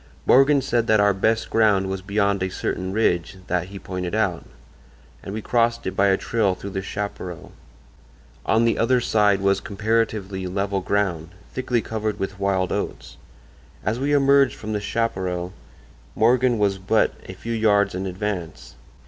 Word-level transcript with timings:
Morgan 0.25 0.63
said 0.63 0.87
that 0.87 0.99
our 0.99 1.13
best 1.13 1.51
ground 1.51 1.85
was 1.85 2.01
beyond 2.01 2.41
a 2.41 2.49
certain 2.49 2.91
ridge 2.91 3.37
that 3.45 3.67
he 3.67 3.77
pointed 3.77 4.15
out, 4.15 4.43
and 5.21 5.31
we 5.31 5.43
crossed 5.43 5.85
it 5.85 5.95
by 5.95 6.07
a 6.07 6.17
trail 6.17 6.55
through 6.55 6.71
the 6.71 6.81
chaparral. 6.81 7.51
On 8.43 8.65
the 8.65 8.79
other 8.79 8.99
side 8.99 9.41
was 9.41 9.59
comparatively 9.59 10.47
level 10.47 10.81
ground, 10.81 11.29
thickly 11.53 11.83
covered 11.83 12.17
with 12.17 12.39
wild 12.39 12.71
oats. 12.71 13.17
As 13.85 13.99
we 13.99 14.11
emerged 14.11 14.55
from 14.55 14.73
the 14.73 14.81
chaparral 14.81 15.53
Morgan 16.15 16.57
was 16.57 16.79
but 16.79 17.13
a 17.29 17.33
few 17.35 17.53
yards 17.53 17.93
in 17.93 18.07
advance. 18.07 18.73